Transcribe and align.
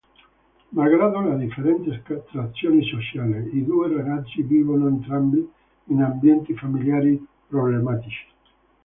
Malgrado 0.71 1.21
la 1.21 1.35
differente 1.35 1.91
estrazione 2.07 2.81
sociale, 2.81 3.51
i 3.53 3.63
due 3.63 3.93
ragazzi 3.95 4.41
vivono 4.41 4.87
entrambi 4.87 5.47
in 5.89 6.01
ambienti 6.01 6.55
familiari 6.57 7.23
problematici. 7.47 8.25